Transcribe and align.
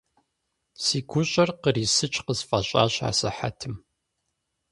Си 0.83 0.99
гущӀэр 1.09 1.49
кърисыкӀ 1.61 2.19
къысфӀэщӀащ 2.25 2.93
асыхьэтым. 3.09 3.75